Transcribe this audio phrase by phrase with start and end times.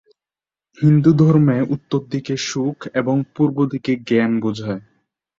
[0.77, 4.81] হিন্দু ধর্মে উত্তর দিকে সুখ এবং পূর্ব দিকে জ্ঞান বোঝায়।